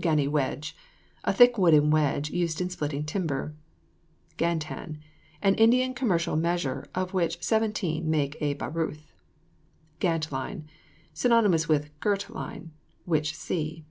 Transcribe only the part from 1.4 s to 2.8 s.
wooden wedge, used in